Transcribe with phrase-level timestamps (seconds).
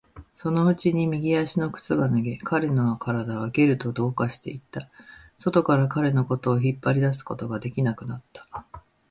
[0.35, 4.89] そのうちに右足の靴が脱げ、彼の体はゲルと同化していった。
[5.37, 8.65] 外から彼のことを引っ張り出すことができなくなった。